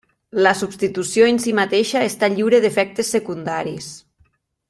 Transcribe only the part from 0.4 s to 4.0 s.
La substitució en si mateixa està lliure d'efectes secundaris.